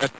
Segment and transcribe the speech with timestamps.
[0.00, 0.10] that.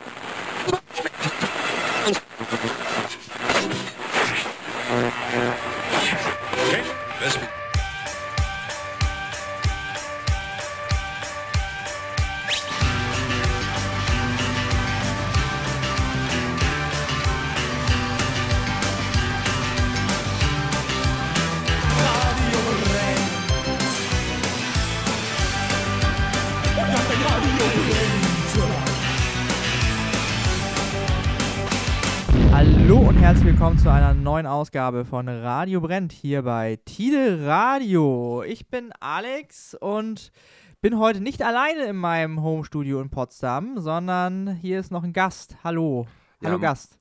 [34.74, 38.42] Ausgabe von Radio Brennt hier bei Tide Radio.
[38.42, 40.32] Ich bin Alex und
[40.80, 45.58] bin heute nicht alleine in meinem Homestudio in Potsdam, sondern hier ist noch ein Gast.
[45.62, 46.08] Hallo.
[46.40, 46.98] Ja, Hallo Gast.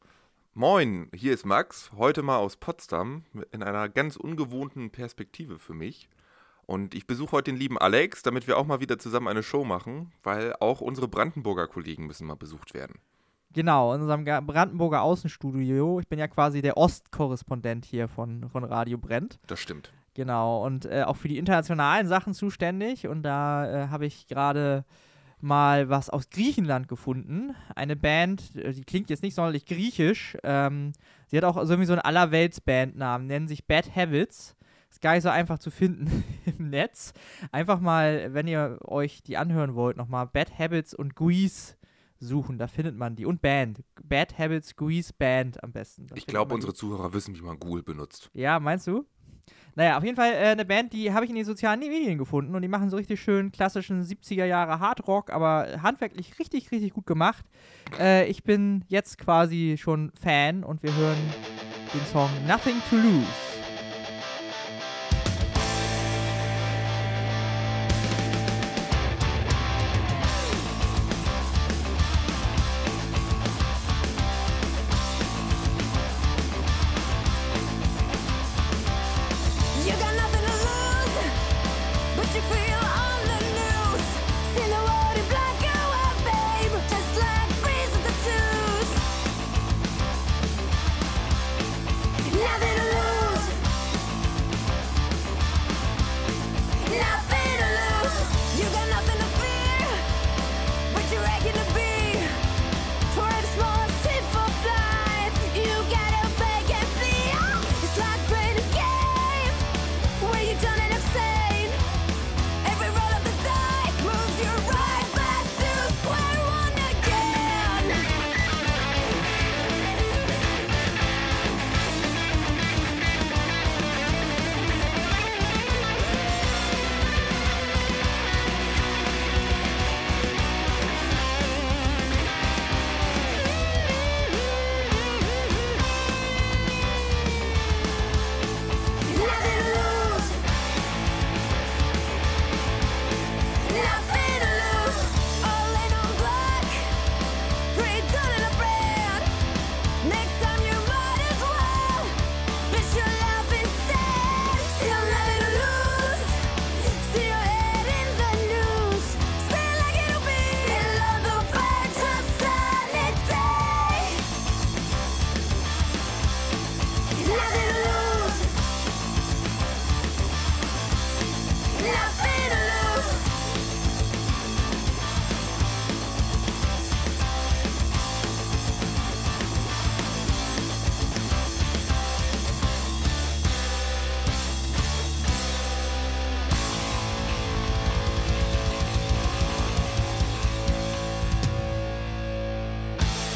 [0.53, 6.09] Moin, hier ist Max, heute mal aus Potsdam in einer ganz ungewohnten Perspektive für mich.
[6.67, 9.65] Und ich besuche heute den lieben Alex, damit wir auch mal wieder zusammen eine Show
[9.65, 12.99] machen, weil auch unsere Brandenburger Kollegen müssen mal besucht werden.
[13.53, 15.99] Genau, in unserem Brandenburger Außenstudio.
[15.99, 19.39] Ich bin ja quasi der Ostkorrespondent hier von, von Radio Brennt.
[19.47, 19.91] Das stimmt.
[20.15, 23.07] Genau, und äh, auch für die internationalen Sachen zuständig.
[23.07, 24.85] Und da äh, habe ich gerade
[25.39, 27.55] mal was aus Griechenland gefunden.
[27.75, 30.37] Eine Band, äh, die klingt jetzt nicht sonderlich griechisch.
[30.43, 30.93] Ähm,
[31.27, 34.55] sie hat auch irgendwie so einen Allerwelts-Bandnamen, nennen sich Bad Habits.
[34.89, 36.23] Ist gar nicht so einfach zu finden
[36.57, 37.13] im Netz.
[37.51, 41.75] Einfach mal, wenn ihr euch die anhören wollt, nochmal Bad Habits und Grease
[42.25, 43.25] suchen, da findet man die.
[43.25, 43.83] Und Band.
[44.03, 46.07] Bad Habits, Grease Band am besten.
[46.07, 48.29] Da Ich glaube, unsere Zuhörer wissen, wie man Google benutzt.
[48.33, 49.05] Ja, meinst du?
[49.75, 52.53] Naja, auf jeden Fall äh, eine Band, die habe ich in den sozialen Medien gefunden
[52.53, 57.07] und die machen so richtig schön klassischen 70er Jahre Hardrock, aber handwerklich richtig, richtig gut
[57.07, 57.45] gemacht.
[57.99, 61.17] Äh, ich bin jetzt quasi schon Fan und wir hören
[61.93, 63.52] den Song Nothing to Lose.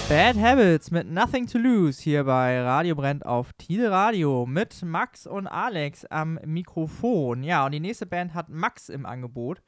[0.09, 5.27] Bad Habits mit Nothing to Lose hier bei Radio Brennt auf Tide Radio mit Max
[5.27, 7.43] und Alex am Mikrofon.
[7.43, 9.61] Ja, und die nächste Band hat Max im Angebot.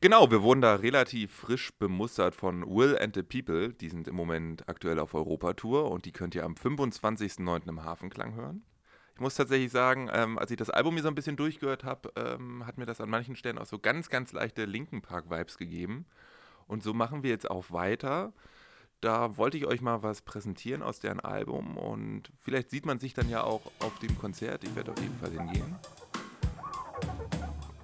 [0.00, 3.74] Genau, wir wurden da relativ frisch bemustert von Will and the People.
[3.74, 7.68] Die sind im Moment aktuell auf Europatour und die könnt ihr am 25.09.
[7.68, 8.62] im Hafenklang hören.
[9.16, 12.12] Ich muss tatsächlich sagen, ähm, als ich das Album hier so ein bisschen durchgehört habe,
[12.14, 16.06] ähm, hat mir das an manchen Stellen auch so ganz, ganz leichte Linken Park-Vibes gegeben.
[16.68, 18.32] Und so machen wir jetzt auch weiter.
[19.00, 23.12] Da wollte ich euch mal was präsentieren aus deren Album und vielleicht sieht man sich
[23.12, 24.64] dann ja auch auf dem Konzert.
[24.64, 25.76] Ich werde auf jeden Fall hingehen.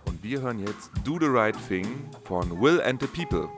[0.06, 1.86] Und wir hören jetzt Do the Right Thing
[2.24, 3.48] von Will and the People.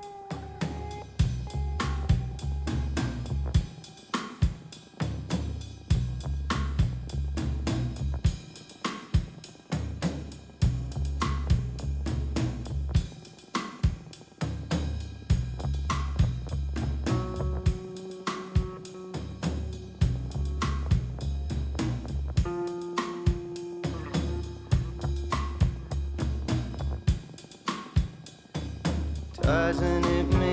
[29.72, 30.43] doesn't it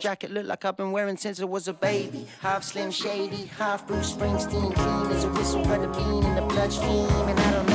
[0.00, 2.26] jacket, look like I've been wearing since I was a baby.
[2.40, 4.74] Half Slim Shady, half Bruce Springsteen.
[4.74, 7.08] Clean as a whistle, but a bean in the bloodstream.
[7.28, 7.69] And I don't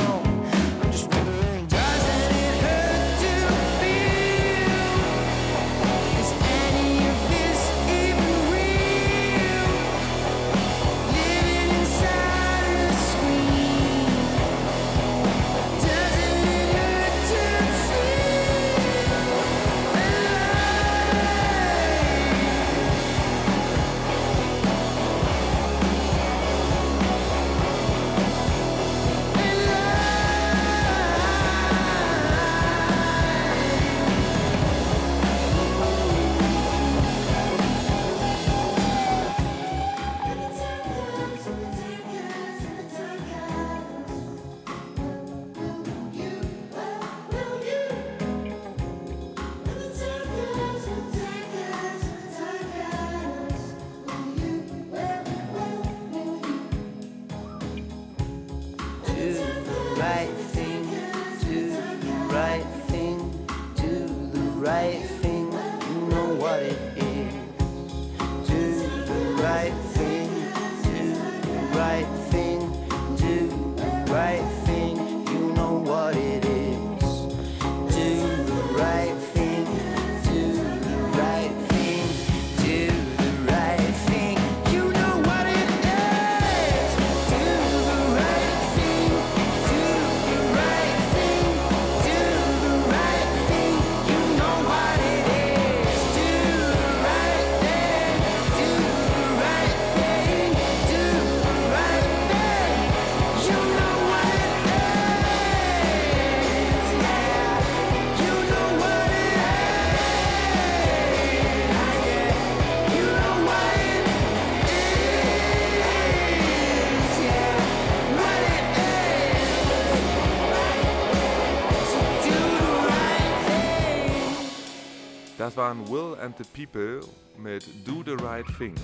[125.56, 127.00] Das waren Will and the People
[127.38, 128.74] mit Do the Right Thing.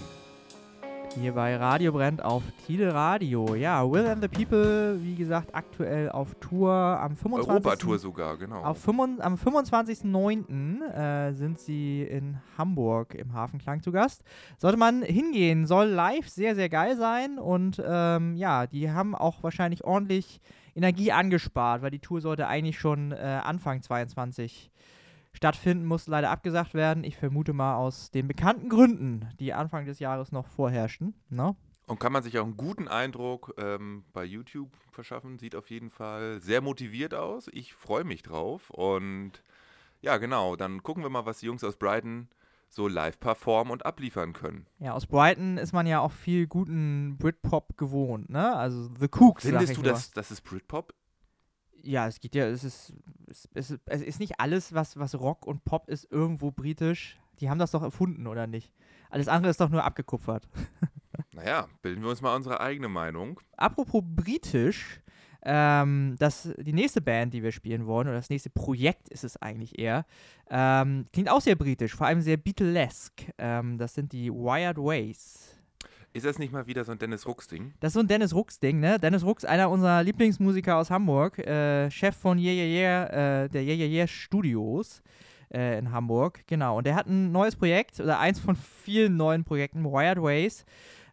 [1.21, 3.55] Hier bei Radio brennt auf Tide Radio.
[3.55, 7.51] Ja, Will and the People, wie gesagt, aktuell auf Tour am 25.
[7.51, 8.63] Europatour sogar, genau.
[8.63, 10.83] Auf 25, am 25.09.
[10.95, 14.23] Äh, sind sie in Hamburg im Hafenklang zu Gast.
[14.57, 19.43] Sollte man hingehen, soll live sehr, sehr geil sein und ähm, ja, die haben auch
[19.43, 20.41] wahrscheinlich ordentlich
[20.75, 24.72] Energie angespart, weil die Tour sollte eigentlich schon äh, Anfang 22
[25.43, 27.03] stattfinden, musste leider abgesagt werden.
[27.03, 31.15] Ich vermute mal aus den bekannten Gründen, die Anfang des Jahres noch vorherrschten.
[31.31, 31.57] Ne?
[31.89, 35.41] Und kann man sich auch einen guten Eindruck ähm, bei YouTube verschaffen.
[35.41, 37.49] Sieht auf jeden Fall sehr motiviert aus.
[37.53, 38.71] Ich freue mich drauf.
[38.71, 39.43] Und
[40.01, 42.29] ja, genau, dann gucken wir mal, was die Jungs aus Brighton
[42.69, 44.67] so live performen und abliefern können.
[44.79, 48.55] Ja, aus Brighton ist man ja auch viel guten Britpop gewohnt, ne?
[48.55, 49.43] Also The Cooks.
[49.43, 50.95] Findest du, dass das ist Britpop?
[51.83, 52.95] Ja, es geht ja, es ist,
[53.27, 57.19] es, es, es ist nicht alles, was, was Rock und Pop ist, irgendwo britisch.
[57.41, 58.73] Die haben das doch erfunden, oder nicht?
[59.11, 60.49] Alles andere ist doch nur abgekupfert.
[61.35, 63.41] Naja, bilden wir uns mal unsere eigene Meinung.
[63.57, 65.01] Apropos britisch,
[65.43, 69.37] ähm, das, die nächste Band, die wir spielen wollen, oder das nächste Projekt ist es
[69.39, 70.05] eigentlich eher,
[70.51, 73.33] ähm, klingt auch sehr britisch, vor allem sehr Beatlesque.
[73.39, 75.59] Ähm, das sind die Wired Ways.
[76.15, 77.73] Ist das nicht mal wieder so ein Dennis Rucks-Ding?
[77.81, 78.99] Das ist so ein Dennis Rucks-Ding, ne?
[78.99, 83.63] Dennis Rucks, einer unserer Lieblingsmusiker aus Hamburg, äh, Chef von Yeah Yeah Yeah, äh, der
[83.63, 85.03] Yeah Yeah Yeah Studios
[85.55, 86.77] äh, in Hamburg, genau.
[86.77, 90.67] Und der hat ein neues Projekt, oder eins von vielen neuen Projekten, Wired Ways,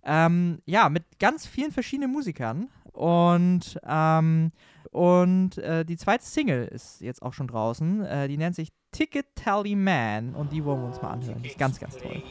[0.03, 2.67] ähm, ja, mit ganz vielen verschiedenen Musikern.
[2.91, 4.51] Und, ähm,
[4.91, 8.03] und äh, die zweite Single ist jetzt auch schon draußen.
[8.03, 11.41] Äh, die nennt sich Ticket Tally Man und die wollen wir uns mal anhören.
[11.41, 12.21] Die ist ganz, ganz toll.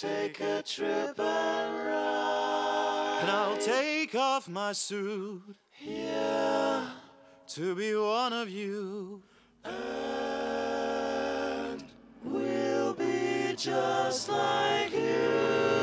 [0.00, 3.18] Take a trip and ride.
[3.20, 5.42] And I'll take off my suit.
[5.78, 6.88] Yeah.
[7.48, 9.22] To be one of you.
[9.62, 9.74] And
[12.24, 15.79] we'll be just like you.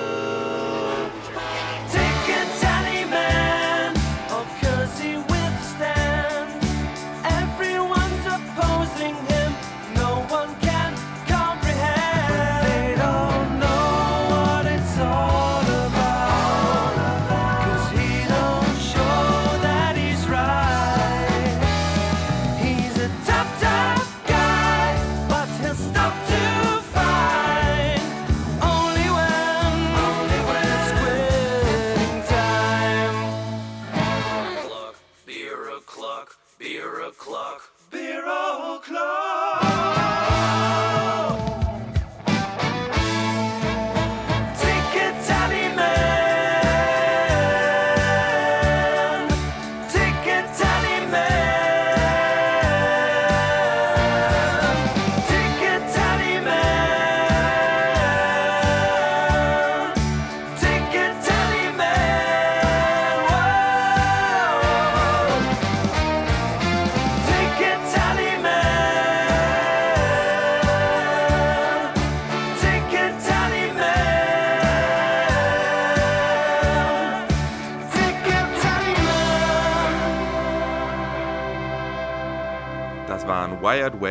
[36.17, 39.96] O'clock, beer o'clock, beer o'clock.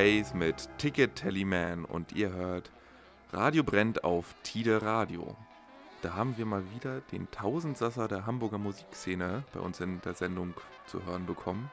[0.07, 2.71] Ways mit Ticket Tallyman und ihr hört
[3.33, 5.37] Radio brennt auf Tide Radio.
[6.01, 10.55] Da haben wir mal wieder den Tausendsasser der Hamburger Musikszene bei uns in der Sendung
[10.87, 11.73] zu hören bekommen.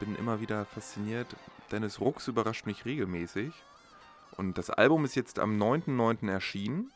[0.00, 1.34] Bin immer wieder fasziniert.
[1.70, 3.54] Dennis Rux überrascht mich regelmäßig.
[4.36, 6.30] Und das Album ist jetzt am 9.9.
[6.30, 6.92] erschienen.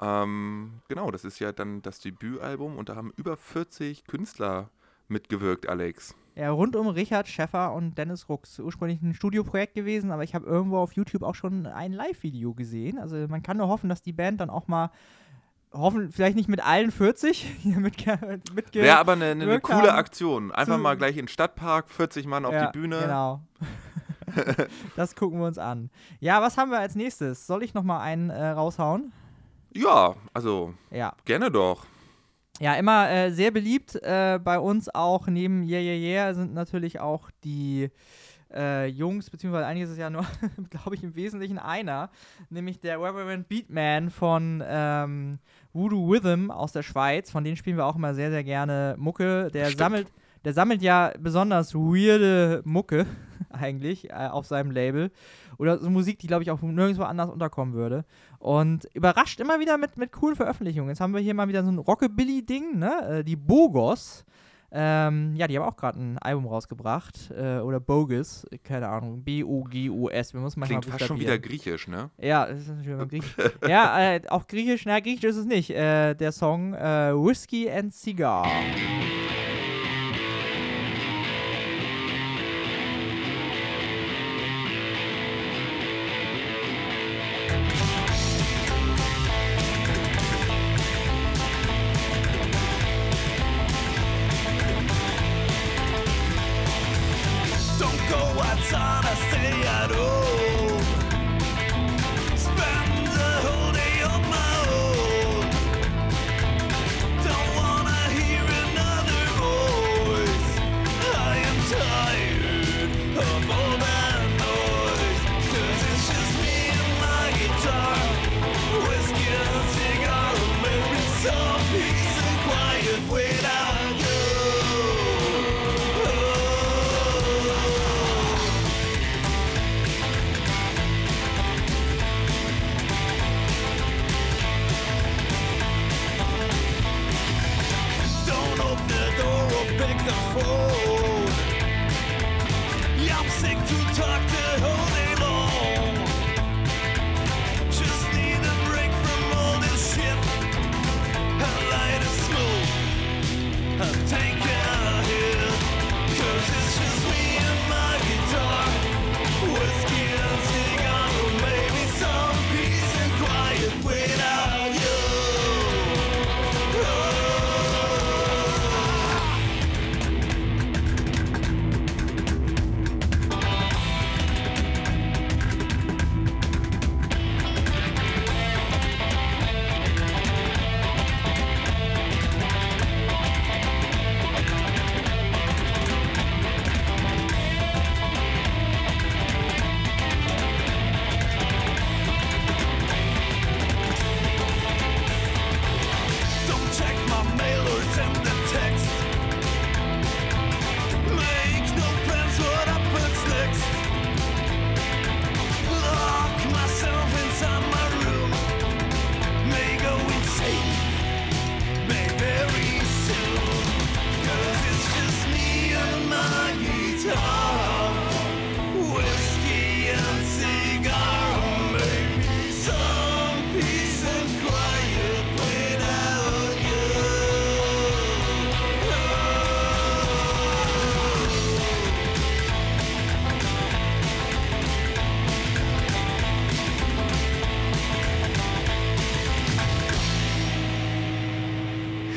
[0.00, 4.68] Ähm, genau, das ist ja dann das Debütalbum und da haben über 40 Künstler
[5.08, 6.14] mitgewirkt, Alex.
[6.36, 8.58] Ja, rund um Richard Schäffer und Dennis Rux.
[8.58, 12.98] Ursprünglich ein Studioprojekt gewesen, aber ich habe irgendwo auf YouTube auch schon ein Live-Video gesehen.
[12.98, 14.90] Also man kann nur hoffen, dass die Band dann auch mal,
[15.72, 19.94] hoffen, vielleicht nicht mit allen 40 hier mitge mitge Wäre aber eine, eine, gewirkt coole.
[19.94, 20.52] Aktion.
[20.52, 23.00] Einfach mal gleich in den Stadtpark, 40 Mann auf ja, die Bühne.
[23.00, 23.40] Genau.
[24.96, 25.88] das gucken wir uns an.
[26.20, 27.46] Ja, was haben wir als nächstes?
[27.46, 29.12] Soll ich noch mal einen äh, raushauen?
[29.72, 31.14] Ja, also Ja.
[31.24, 31.86] gerne doch.
[32.60, 37.00] Ja, immer äh, sehr beliebt äh, bei uns auch neben Yeah Yeah Yeah sind natürlich
[37.00, 37.90] auch die
[38.54, 40.24] äh, Jungs, beziehungsweise eigentlich ist es ja nur,
[40.70, 42.10] glaube ich, im Wesentlichen einer,
[42.48, 45.38] nämlich der Reverend Beatman von ähm,
[45.72, 47.30] Voodoo Rhythm aus der Schweiz.
[47.30, 49.50] Von denen spielen wir auch immer sehr, sehr gerne Mucke.
[49.52, 49.78] Der Stimmt.
[49.78, 50.08] sammelt,
[50.46, 53.04] der sammelt ja besonders weirde Mucke
[53.50, 55.10] eigentlich äh, auf seinem Label.
[55.58, 58.04] Oder so Musik, die, glaube ich, auch nirgendwo anders unterkommen würde.
[58.38, 60.90] Und überrascht immer wieder mit, mit coolen Veröffentlichungen.
[60.90, 63.08] Jetzt haben wir hier mal wieder so ein Rockabilly-Ding, ne?
[63.08, 64.24] Äh, die Bogos.
[64.70, 67.32] Ähm, ja, die haben auch gerade ein Album rausgebracht.
[67.36, 69.24] Äh, oder Bogus, keine Ahnung.
[69.24, 70.32] B-O-G-O-S.
[70.32, 72.10] Wir müssen manchmal Klingt fast schon wieder griechisch, ne?
[72.18, 73.34] Ja, das ist natürlich immer griechisch.
[73.68, 74.84] ja, äh, auch griechisch.
[74.86, 75.70] Na, griechisch ist es nicht.
[75.70, 78.46] Äh, der Song äh, Whiskey and Cigar.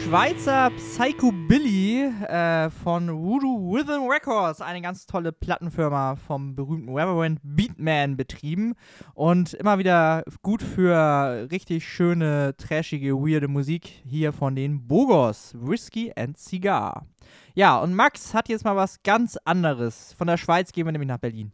[0.09, 7.39] Schweizer Psycho Billy äh, von Voodoo Rhythm Records, eine ganz tolle Plattenfirma vom berühmten Reverend
[7.43, 8.73] Beatman betrieben
[9.13, 16.11] und immer wieder gut für richtig schöne, trashige, weirde Musik hier von den Bogos, Whiskey
[16.15, 17.05] and Cigar.
[17.53, 20.15] Ja, und Max hat jetzt mal was ganz anderes.
[20.17, 21.51] Von der Schweiz gehen wir nämlich nach Berlin.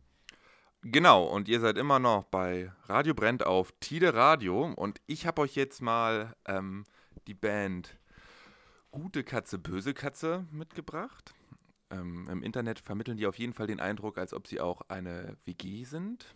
[0.82, 5.42] Genau, und ihr seid immer noch bei Radio Brennt auf Tide Radio und ich habe
[5.42, 6.86] euch jetzt mal ähm,
[7.28, 8.00] die Band
[8.96, 11.34] Gute Katze, Böse Katze mitgebracht.
[11.92, 15.38] Ähm, Im Internet vermitteln die auf jeden Fall den Eindruck, als ob sie auch eine
[15.46, 16.34] WG sind,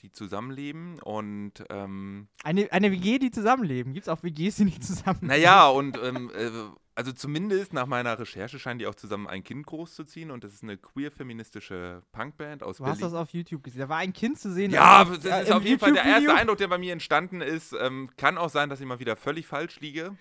[0.00, 3.92] die zusammenleben und ähm, Eine, eine WG, die zusammenleben.
[3.92, 5.28] Gibt es auch WGs, die nicht zusammenleben?
[5.28, 6.50] naja, und ähm, äh,
[6.94, 10.62] also zumindest nach meiner Recherche scheinen die auch zusammen ein Kind großzuziehen und das ist
[10.62, 13.12] eine queer-feministische Punkband aus Du hast Berlin.
[13.12, 13.80] das auf YouTube gesehen.
[13.80, 14.70] Da war ein Kind zu sehen.
[14.70, 16.34] Ja, auf- das ist auf jeden Fall der erste.
[16.34, 17.74] Eindruck, der bei mir entstanden ist.
[17.78, 20.16] Ähm, kann auch sein, dass ich mal wieder völlig falsch liege.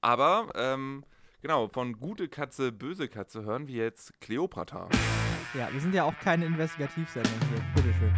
[0.00, 1.04] Aber, ähm,
[1.42, 4.88] genau, von Gute Katze, Böse Katze hören wir jetzt Cleopatra.
[5.54, 7.64] Ja, wir sind ja auch keine Investigativsendung hier.
[7.74, 8.14] Bitteschön.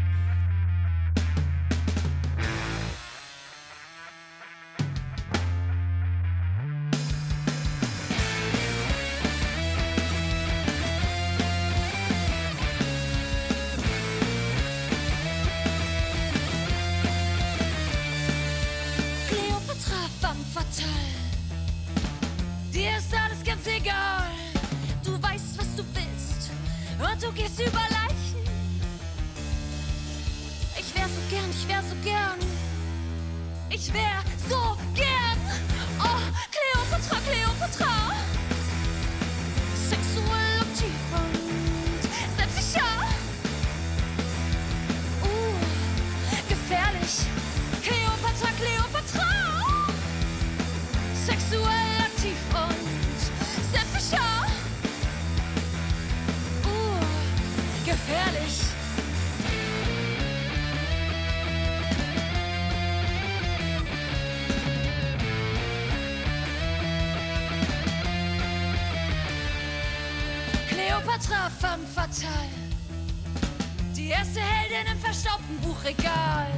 [74.08, 76.48] Die erste Heldin im verstaubten Buchregal.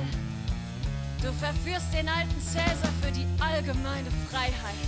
[1.20, 4.86] Du verführst den alten Cäsar für die allgemeine Freiheit.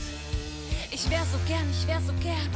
[0.92, 2.48] Ich wär so gern, ich wär so gern.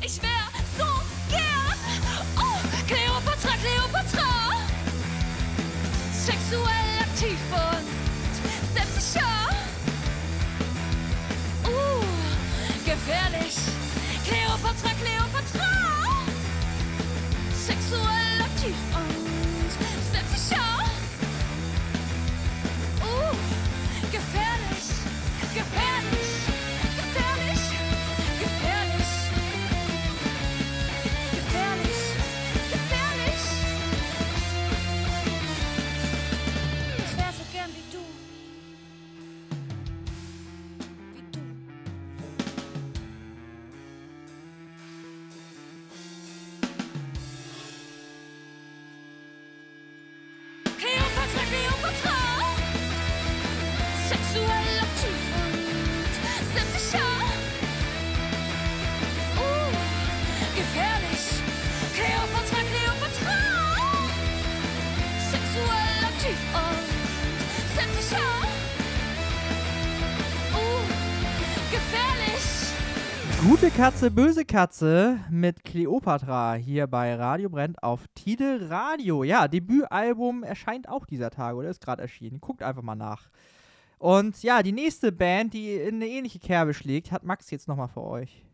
[0.00, 0.46] Ich wär
[0.78, 0.86] so
[1.28, 1.76] gern.
[2.36, 4.62] Oh, Cleopatra, Cleopatra.
[6.12, 9.48] Sexuell aktiv und selbstsicher.
[11.64, 12.04] Uh,
[12.84, 13.56] gefährlich.
[14.24, 15.27] Cleopatra, Cleopatra.
[73.46, 79.22] Gute Katze, böse Katze mit Cleopatra hier bei Radio Brennt auf Tide Radio.
[79.22, 82.40] Ja, Debütalbum erscheint auch dieser Tage oder ist gerade erschienen.
[82.40, 83.30] Guckt einfach mal nach.
[83.98, 87.86] Und ja, die nächste Band, die in eine ähnliche Kerbe schlägt, hat Max jetzt nochmal
[87.86, 88.44] für euch.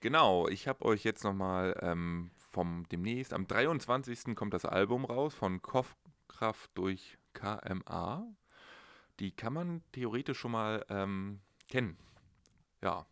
[0.00, 4.36] Genau, ich habe euch jetzt nochmal ähm, vom demnächst, am 23.
[4.36, 8.26] kommt das Album raus von Kopfkraft durch KMA.
[9.18, 11.96] Die kann man theoretisch schon mal ähm, kennen.
[12.82, 13.06] Ja.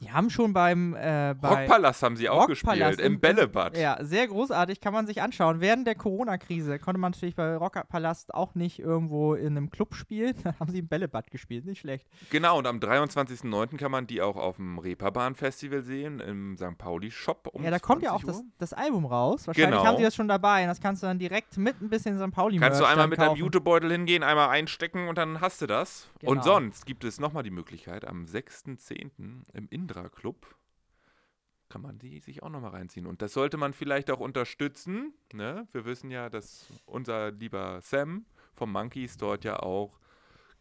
[0.00, 3.76] Die haben schon beim äh, bei Rockpalast haben sie auch Rockpalast gespielt, im Bällebad.
[3.76, 5.60] Ja, sehr großartig, kann man sich anschauen.
[5.60, 10.34] Während der Corona-Krise konnte man natürlich bei Rockpalast auch nicht irgendwo in einem Club spielen.
[10.50, 12.06] Da haben sie im Bällebad gespielt, nicht schlecht.
[12.30, 13.76] Genau, und am 23.09.
[13.76, 16.78] kann man die auch auf dem Reeperbahn-Festival sehen, im St.
[16.78, 19.46] Pauli-Shop um ja, da kommt ja auch 20 das, das Album raus.
[19.46, 19.84] Wahrscheinlich Genau.
[19.84, 20.62] haben sie das schon dabei.
[20.62, 22.32] Und das kannst du dann direkt mit ein bisschen St.
[22.34, 23.38] Pauli Kannst du einmal mit deinem kaufen.
[23.40, 26.08] Jutebeutel hingehen, einmal einstecken und dann hast du das.
[26.20, 26.32] Genau.
[26.32, 29.10] Und sonst gibt es nochmal die Möglichkeit, am 6.10.
[29.52, 30.46] im Indra Club
[31.68, 33.06] kann man die sich auch nochmal reinziehen.
[33.06, 35.14] Und das sollte man vielleicht auch unterstützen.
[35.32, 35.66] Ne?
[35.72, 38.24] Wir wissen ja, dass unser lieber Sam
[38.54, 39.98] vom Monkeys dort ja auch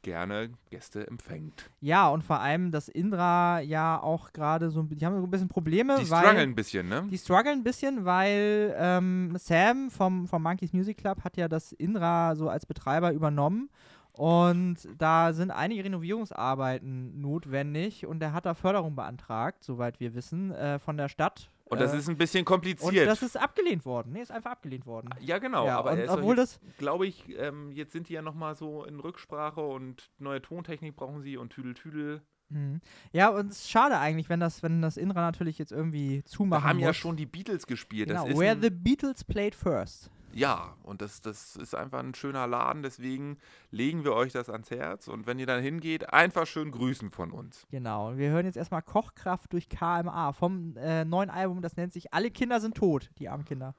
[0.04, 1.70] gerne Gäste empfängt.
[1.82, 5.30] Ja, und vor allem, dass Indra ja auch gerade so, ein bi- die haben ein
[5.30, 7.06] bisschen Probleme, Die weil strugglen ein bisschen, ne?
[7.10, 11.72] die strugglen ein bisschen, weil ähm, Sam vom, vom Monkeys Music Club hat ja das
[11.74, 13.70] Indra so als Betreiber übernommen.
[14.14, 20.52] Und da sind einige Renovierungsarbeiten notwendig und er hat da Förderung beantragt, soweit wir wissen,
[20.52, 21.50] äh, von der Stadt.
[21.66, 23.08] Und das äh, ist ein bisschen und kompliziert.
[23.08, 24.12] das ist abgelehnt worden.
[24.14, 25.10] Nee, ist einfach abgelehnt worden.
[25.22, 25.66] ja, genau.
[25.66, 28.56] ja, aber und er obwohl jetzt, das glaube ich, ähm, jetzt sind die ja nochmal
[28.56, 32.22] so in Rücksprache und neue Tontechnik brauchen sie und Tüdel Tüdel.
[32.50, 32.82] Mhm.
[33.12, 36.64] Ja, und es ist schade eigentlich, wenn das, wenn das Inra natürlich jetzt irgendwie zumachen
[36.64, 36.86] Da haben muss.
[36.86, 38.10] ja schon die Beatles gespielt.
[38.10, 40.10] genau, Where the Beatles played first.
[40.34, 43.38] Ja, und das, das ist einfach ein schöner Laden, deswegen
[43.72, 45.08] legen wir euch das ans Herz.
[45.08, 47.66] Und wenn ihr dann hingeht, einfach schön grüßen von uns.
[47.72, 48.18] Genau.
[48.18, 52.32] Wir hören jetzt erstmal Kochkraft durch KMA vom äh, neuen Album, das nennt sich Alle
[52.32, 53.76] Kinder sind tot, die armen Kinder.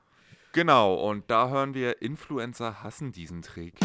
[0.52, 3.78] Genau, und da hören wir Influencer hassen diesen Trick.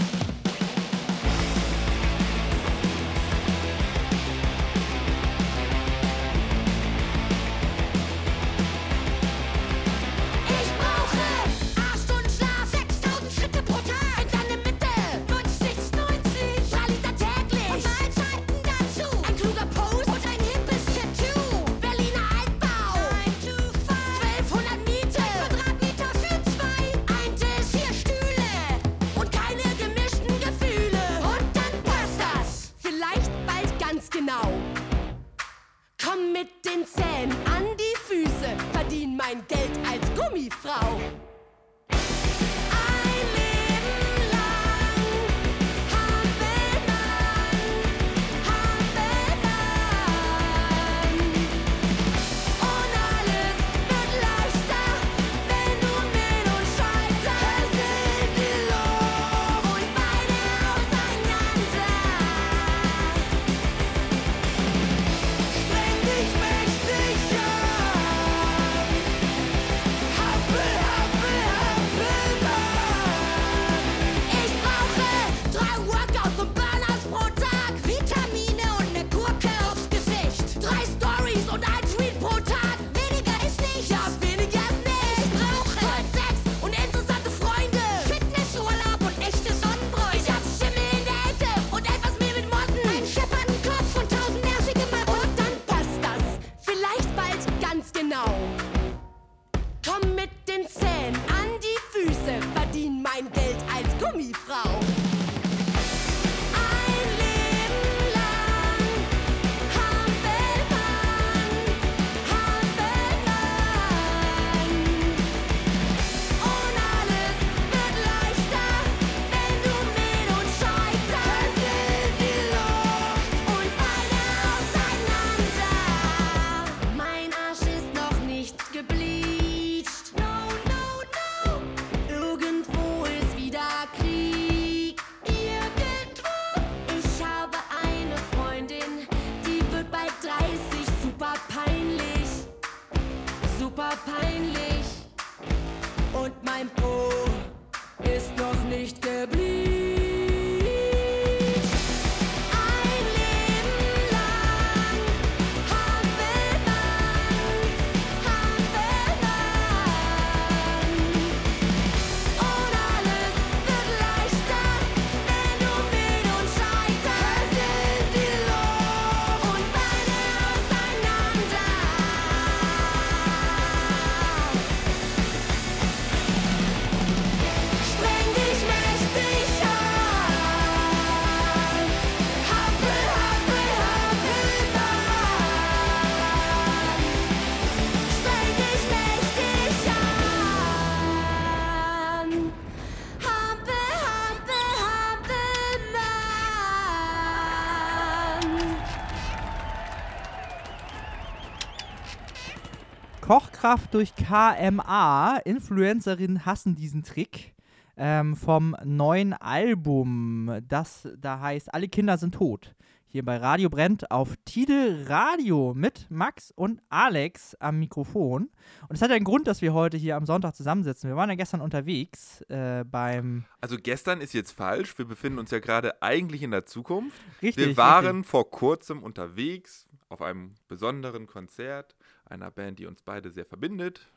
[203.65, 205.38] Kochkraft durch KMA.
[205.43, 207.56] Influencerinnen hassen diesen Trick.
[207.97, 212.75] Ähm, vom neuen Album, das da heißt Alle Kinder sind tot.
[213.08, 218.51] Hier bei Radio Brennt auf Tidel Radio mit Max und Alex am Mikrofon.
[218.88, 221.10] Und es hat einen Grund, dass wir heute hier am Sonntag zusammensitzen.
[221.10, 223.45] Wir waren ja gestern unterwegs äh, beim.
[223.62, 224.95] Also gestern ist jetzt falsch.
[224.99, 227.19] Wir befinden uns ja gerade eigentlich in der Zukunft.
[227.41, 227.65] Richtig.
[227.65, 231.95] Wir waren vor kurzem unterwegs auf einem besonderen Konzert
[232.26, 234.00] einer Band, die uns beide sehr verbindet.
[234.00, 234.12] Richtig.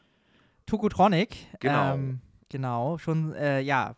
[0.66, 1.36] Tokotronic.
[1.60, 1.94] Genau.
[1.94, 2.98] Ähm, genau.
[2.98, 3.94] Schon, äh, ja.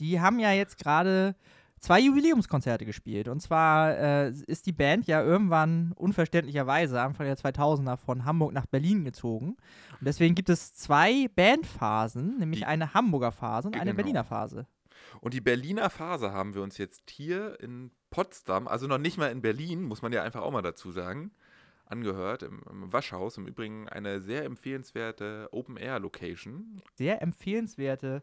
[0.00, 1.34] Die haben ja jetzt gerade
[1.78, 3.28] zwei Jubiläumskonzerte gespielt.
[3.28, 8.66] Und zwar äh, ist die Band ja irgendwann unverständlicherweise Anfang der 2000er von Hamburg nach
[8.66, 9.56] Berlin gezogen.
[9.98, 13.96] Und deswegen gibt es zwei Bandphasen, nämlich Die- eine Hamburger Phase und eine Genau.
[13.96, 14.66] Berliner Phase.
[15.20, 19.30] Und die Berliner Phase haben wir uns jetzt hier in Potsdam, also noch nicht mal
[19.30, 21.30] in Berlin, muss man ja einfach auch mal dazu sagen,
[21.90, 23.36] angehört, im, im Waschhaus.
[23.36, 26.82] Im Übrigen eine sehr empfehlenswerte Open-Air-Location.
[26.94, 28.22] Sehr empfehlenswerte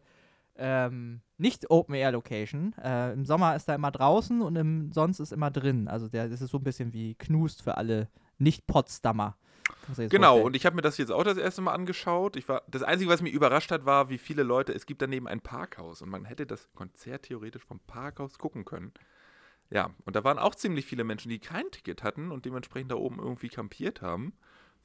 [0.57, 2.73] ähm, nicht Open-Air-Location.
[2.83, 5.87] Äh, Im Sommer ist er immer draußen und im, sonst ist immer drin.
[5.87, 9.37] Also der, das ist so ein bisschen wie Knust für alle Nicht-Potsdamer.
[9.95, 10.45] Genau, vorstellen.
[10.45, 12.35] und ich habe mir das jetzt auch das erste Mal angeschaut.
[12.35, 15.27] Ich war, das Einzige, was mich überrascht hat, war, wie viele Leute, es gibt daneben
[15.27, 18.93] ein Parkhaus und man hätte das Konzert theoretisch vom Parkhaus gucken können.
[19.69, 22.95] Ja, und da waren auch ziemlich viele Menschen, die kein Ticket hatten und dementsprechend da
[22.95, 24.33] oben irgendwie kampiert haben.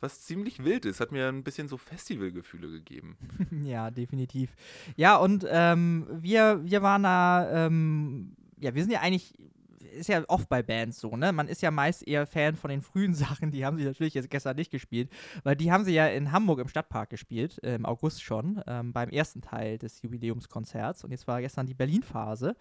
[0.02, 3.16] Was ziemlich wild ist, hat mir ein bisschen so Festivalgefühle gegeben.
[3.62, 4.50] Ja, definitiv.
[4.96, 9.34] Ja, und ähm, wir, wir waren da, ähm, ja, wir sind ja eigentlich,
[9.92, 11.32] ist ja oft bei Bands so, ne?
[11.32, 14.30] Man ist ja meist eher Fan von den frühen Sachen, die haben sie natürlich jetzt
[14.30, 15.08] gestern nicht gespielt,
[15.44, 18.92] weil die haben sie ja in Hamburg im Stadtpark gespielt, äh, im August schon, ähm,
[18.92, 21.04] beim ersten Teil des Jubiläumskonzerts.
[21.04, 22.56] Und jetzt war gestern die Berlin-Phase.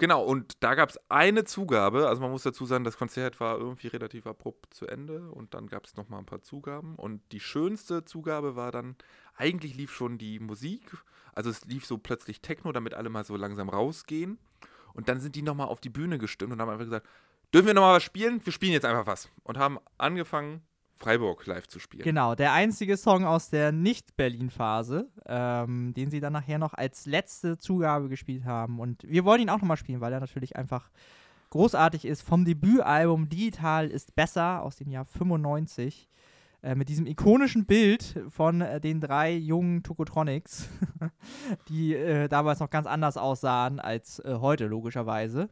[0.00, 2.08] Genau, und da gab es eine Zugabe.
[2.08, 5.66] Also man muss dazu sagen, das Konzert war irgendwie relativ abrupt zu Ende und dann
[5.66, 6.96] gab es nochmal ein paar Zugaben.
[6.96, 8.96] Und die schönste Zugabe war dann,
[9.36, 10.96] eigentlich lief schon die Musik.
[11.34, 14.38] Also es lief so plötzlich Techno, damit alle mal so langsam rausgehen.
[14.94, 17.06] Und dann sind die nochmal auf die Bühne gestimmt und haben einfach gesagt,
[17.52, 18.40] dürfen wir nochmal was spielen?
[18.42, 19.28] Wir spielen jetzt einfach was.
[19.42, 20.62] Und haben angefangen,
[21.00, 22.04] Freiburg live zu spielen.
[22.04, 27.58] Genau, der einzige Song aus der Nicht-Berlin-Phase, ähm, den sie dann nachher noch als letzte
[27.58, 28.78] Zugabe gespielt haben.
[28.78, 30.90] Und wir wollen ihn auch nochmal spielen, weil er natürlich einfach
[31.48, 32.20] großartig ist.
[32.20, 36.10] Vom Debütalbum Digital ist besser aus dem Jahr 95.
[36.62, 40.68] Äh, mit diesem ikonischen Bild von äh, den drei jungen Tokotronics,
[41.70, 45.48] die äh, damals noch ganz anders aussahen als äh, heute, logischerweise.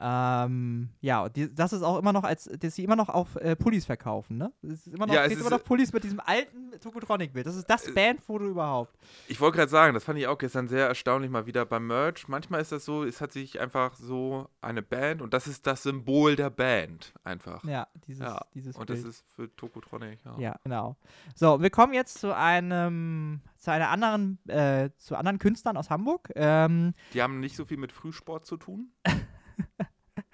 [0.00, 3.56] Ähm, ja, die, das ist auch immer noch als, dass sie immer noch auf äh,
[3.56, 4.52] Pullis verkaufen, ne?
[4.62, 7.46] Es ist immer noch, Ja, es ist, immer noch Pullis mit diesem alten Tokotronic-Bild.
[7.46, 8.96] Das ist das Äh, Bandfoto überhaupt.
[9.26, 12.28] Ich wollte gerade sagen, das fand ich auch gestern sehr erstaunlich mal wieder beim Merch.
[12.28, 15.82] Manchmal ist das so, es hat sich einfach so eine Band und das ist das
[15.82, 17.64] Symbol der Band einfach.
[17.64, 19.00] Ja, dieses, Ja, dieses Und Bild.
[19.00, 20.38] das ist für Tokotronic, ja.
[20.38, 20.96] Ja, genau.
[21.34, 26.30] So, wir kommen jetzt zu einem, zu einer anderen, äh, zu anderen Künstlern aus Hamburg.
[26.36, 28.92] Ähm, Die haben nicht so viel mit Frühsport zu tun.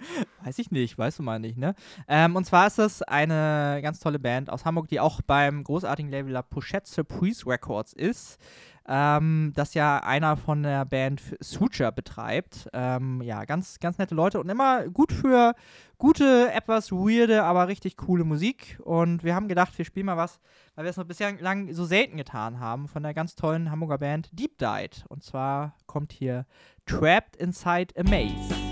[0.43, 1.75] weiß ich nicht, weißt du mal nicht, ne?
[2.07, 6.11] Ähm, und zwar ist das eine ganz tolle Band aus Hamburg, die auch beim großartigen
[6.11, 8.39] Label La Pochette Surprise Records ist.
[8.87, 12.69] Ähm, das ja einer von der Band Suture betreibt.
[12.71, 15.55] Ähm, ja, ganz, ganz nette Leute und immer gut für
[15.97, 18.79] gute, etwas weirde, aber richtig coole Musik.
[18.83, 20.39] Und wir haben gedacht, wir spielen mal was,
[20.75, 24.29] weil wir es noch bislang so selten getan haben, von der ganz tollen Hamburger Band
[24.33, 25.03] Deep Died.
[25.09, 26.45] Und zwar kommt hier
[26.85, 28.64] Trapped Inside a Maze.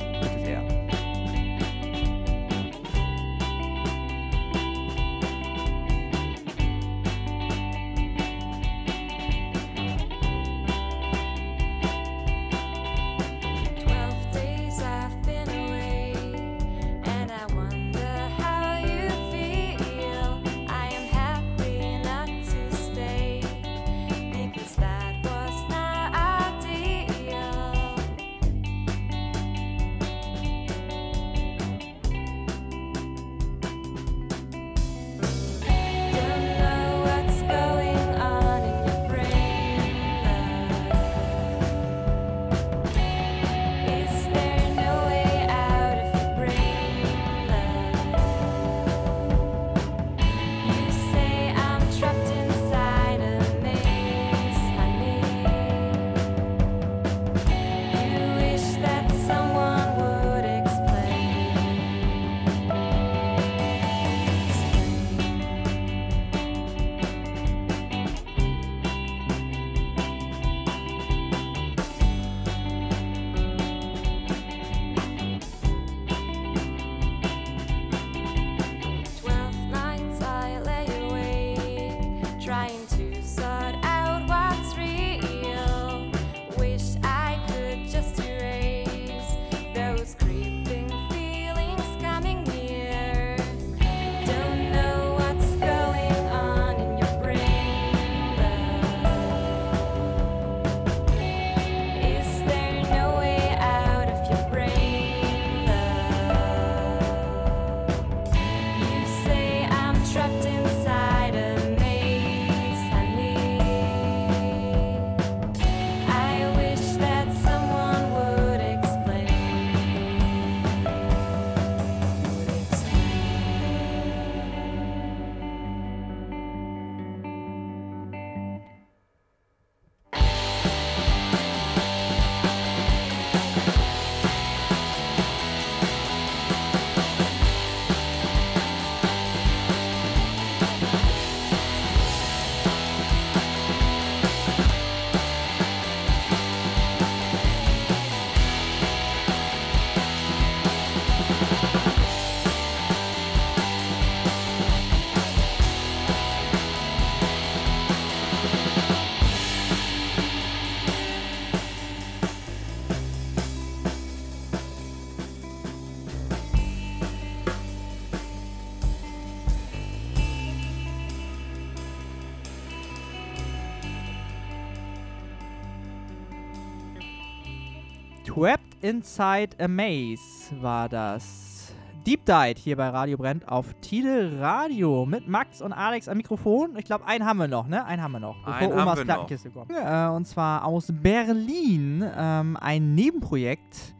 [178.84, 180.20] Inside a Maze
[180.60, 181.74] war das.
[182.06, 186.76] Deep Dive hier bei Radio Brennt auf Tide Radio mit Max und Alex am Mikrofon.
[186.78, 187.86] Ich glaube, einen haben wir noch, ne?
[187.86, 189.00] Einen haben wir noch, bevor Einen Omas.
[189.00, 189.72] Plattenkiste kommt.
[189.72, 193.96] Äh, und zwar aus Berlin, ähm, ein Nebenprojekt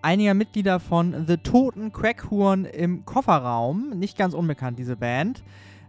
[0.00, 3.90] einiger Mitglieder von The Toten Crackhuren im Kofferraum.
[3.98, 5.42] Nicht ganz unbekannt, diese Band.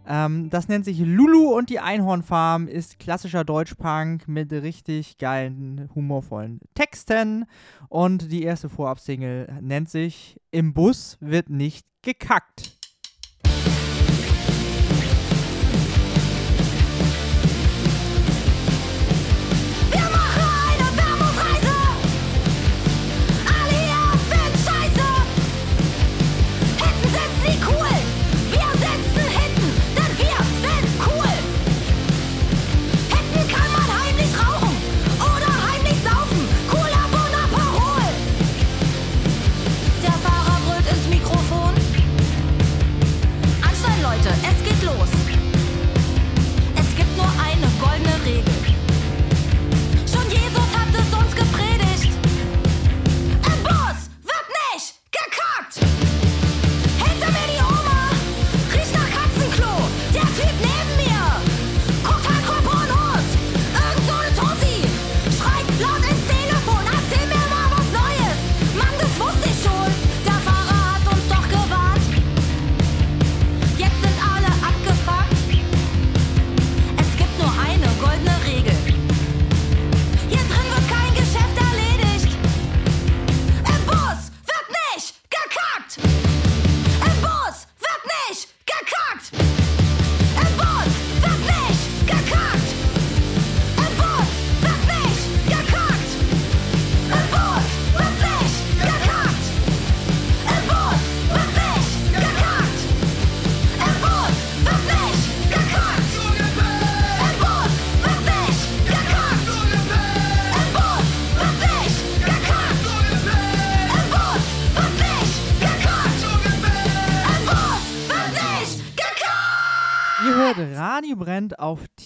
[0.06, 6.60] Ähm, das nennt sich Lulu und die Einhornfarm, ist klassischer Deutschpunk mit richtig geilen, humorvollen
[6.74, 7.46] Texten.
[7.88, 12.83] Und die erste Vorabsingle nennt sich Im Bus wird nicht gekackt.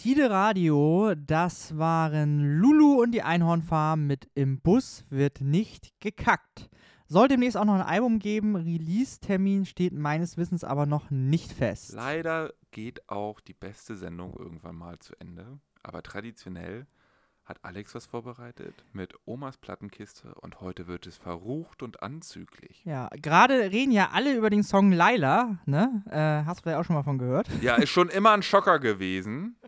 [0.08, 1.12] Tide Radio.
[1.14, 6.70] Das waren Lulu und die Einhornfarm mit Im Bus wird nicht gekackt.
[7.08, 8.56] Soll demnächst auch noch ein Album geben.
[8.56, 11.92] Release-Termin steht meines Wissens aber noch nicht fest.
[11.92, 15.58] Leider geht auch die beste Sendung irgendwann mal zu Ende.
[15.82, 16.86] Aber traditionell
[17.44, 22.82] hat Alex was vorbereitet mit Omas Plattenkiste und heute wird es verrucht und anzüglich.
[22.86, 26.02] Ja, gerade reden ja alle über den Song Laila, ne?
[26.10, 27.48] Äh, hast du vielleicht auch schon mal von gehört?
[27.60, 29.56] Ja, ist schon immer ein Schocker gewesen.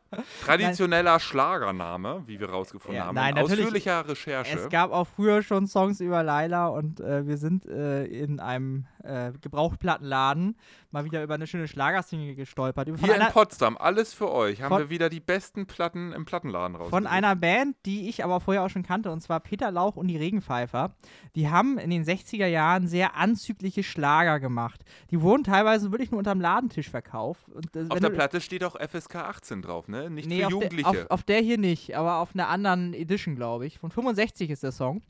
[0.43, 3.15] Traditioneller Schlagername, wie wir rausgefunden Ja, haben.
[3.15, 4.57] nein, ausführlicher Recherche.
[4.59, 8.85] Es gab auch früher schon Songs über Laila und äh, wir sind äh, in einem
[9.03, 10.57] äh, Gebrauchtplattenladen
[10.91, 12.89] mal wieder über eine schöne Schlagersingle gestolpert.
[12.89, 16.75] Über- Hier in Potsdam, alles für euch, haben wir wieder die besten Platten im Plattenladen
[16.75, 17.03] rausgesucht.
[17.03, 20.07] von einer Band, die ich aber vorher auch schon kannte, und zwar Peter Lauch und
[20.07, 20.93] die Regenpfeifer.
[21.35, 24.81] Die haben in den 60er Jahren sehr anzügliche Schlager gemacht.
[25.11, 27.47] Die wurden teilweise wirklich nur unterm Ladentisch verkauft.
[27.49, 30.00] Und, äh, Auf der Platte steht auch FSK 18 drauf, ne?
[30.09, 30.91] Nicht Nee, für auf, Jugendliche.
[30.91, 33.79] Der, auf, auf der hier nicht, aber auf einer anderen Edition, glaube ich.
[33.79, 35.01] Von 65 ist der Song.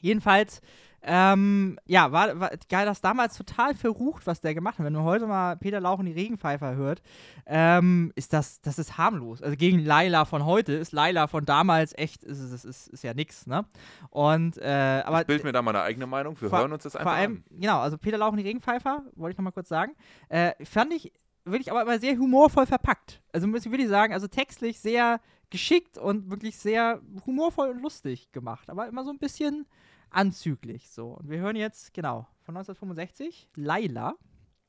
[0.00, 0.60] Jedenfalls,
[1.02, 4.84] ähm, ja, war, war geil, das damals total verrucht, was der gemacht hat.
[4.84, 7.00] Wenn man heute mal Peter Lauch und die Regenpfeifer hört,
[7.46, 9.40] ähm, ist das, das ist harmlos.
[9.40, 13.14] Also gegen Laila von heute ist Laila von damals echt, ist, ist, ist, ist ja
[13.14, 13.64] nix, ne?
[14.10, 15.20] Und, äh, aber.
[15.20, 16.40] ich bild mir da mal eine eigene Meinung.
[16.40, 17.58] Wir vor, hören uns das einfach vor allem, an.
[17.60, 19.92] genau, also Peter Lauch und die Regenpfeifer, wollte ich nochmal kurz sagen,
[20.28, 21.12] äh, fand ich
[21.46, 23.22] wirklich aber immer sehr humorvoll verpackt.
[23.32, 25.20] Also muss ich wirklich sagen, also textlich sehr
[25.50, 29.66] geschickt und wirklich sehr humorvoll und lustig gemacht, aber immer so ein bisschen
[30.10, 31.08] anzüglich so.
[31.08, 34.14] Und wir hören jetzt, genau, von 1965, Laila.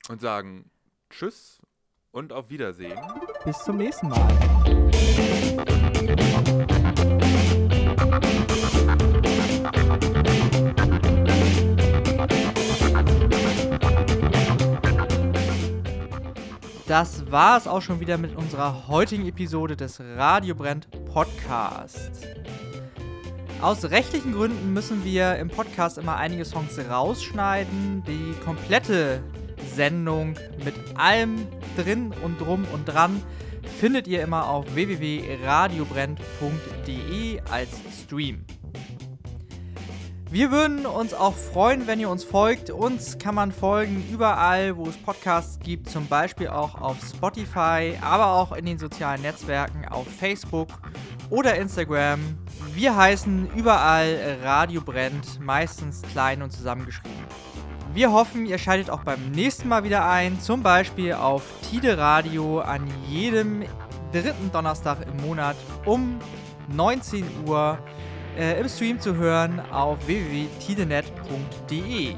[0.09, 0.69] Und sagen
[1.09, 1.61] Tschüss
[2.11, 2.99] und auf Wiedersehen.
[3.43, 4.27] Bis zum nächsten Mal.
[16.87, 22.25] Das war es auch schon wieder mit unserer heutigen Episode des Radio Brennt Podcast.
[23.61, 28.05] Aus rechtlichen Gründen müssen wir im Podcast immer einige Songs rausschneiden.
[28.07, 29.21] Die komplette
[29.75, 33.21] Sendung mit allem drin und drum und dran
[33.81, 37.71] findet ihr immer auf www.radiobrennt.de als
[38.01, 38.45] Stream.
[40.29, 42.69] Wir würden uns auch freuen, wenn ihr uns folgt.
[42.69, 48.33] Uns kann man folgen überall, wo es Podcasts gibt, zum Beispiel auch auf Spotify, aber
[48.33, 50.67] auch in den sozialen Netzwerken auf Facebook
[51.29, 52.19] oder Instagram.
[52.73, 57.15] Wir heißen überall Radio Brennt, meistens klein und zusammengeschrieben.
[57.93, 62.59] Wir hoffen, ihr schaltet auch beim nächsten Mal wieder ein, zum Beispiel auf Tide Radio
[62.59, 63.63] an jedem
[64.11, 65.55] dritten Donnerstag im Monat
[65.85, 66.19] um
[66.67, 67.79] 19 Uhr
[68.37, 72.13] äh, im Stream zu hören auf www.tidenet.de.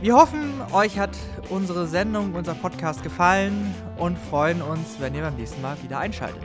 [0.00, 1.16] Wir hoffen, euch hat
[1.48, 6.42] unsere Sendung, unser Podcast gefallen und freuen uns, wenn ihr beim nächsten Mal wieder einschaltet.